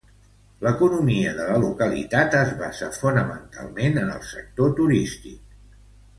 L'economia 0.67 1.33
de 1.39 1.45
la 1.49 1.59
localitat 1.65 2.37
es 2.39 2.55
basa 2.63 2.89
fonamentalment 2.97 4.01
en 4.05 4.11
el 4.17 4.27
sector 4.33 4.75
turístic. 4.83 5.79